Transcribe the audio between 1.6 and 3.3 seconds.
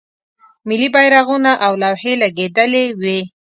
او لوحې لګیدلې وې.